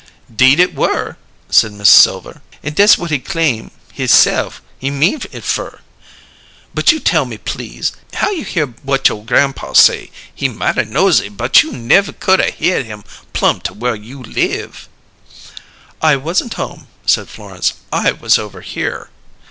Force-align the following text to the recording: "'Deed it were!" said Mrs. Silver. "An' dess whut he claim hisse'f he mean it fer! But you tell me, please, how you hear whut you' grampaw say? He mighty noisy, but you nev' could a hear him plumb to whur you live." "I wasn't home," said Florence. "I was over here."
"'Deed 0.35 0.59
it 0.59 0.73
were!" 0.73 1.15
said 1.47 1.71
Mrs. 1.73 1.85
Silver. 1.85 2.41
"An' 2.63 2.73
dess 2.73 2.95
whut 2.95 3.11
he 3.11 3.19
claim 3.19 3.69
hisse'f 3.93 4.59
he 4.79 4.89
mean 4.89 5.21
it 5.31 5.43
fer! 5.43 5.79
But 6.73 6.91
you 6.91 6.99
tell 6.99 7.23
me, 7.23 7.37
please, 7.37 7.91
how 8.15 8.31
you 8.31 8.43
hear 8.43 8.65
whut 8.83 9.07
you' 9.09 9.21
grampaw 9.21 9.73
say? 9.75 10.09
He 10.33 10.49
mighty 10.49 10.85
noisy, 10.85 11.29
but 11.29 11.61
you 11.61 11.71
nev' 11.73 12.19
could 12.19 12.39
a 12.39 12.49
hear 12.49 12.81
him 12.83 13.03
plumb 13.33 13.61
to 13.61 13.75
whur 13.75 13.93
you 13.93 14.23
live." 14.23 14.89
"I 16.01 16.15
wasn't 16.15 16.55
home," 16.55 16.87
said 17.05 17.29
Florence. 17.29 17.73
"I 17.93 18.11
was 18.13 18.39
over 18.39 18.61
here." 18.61 19.11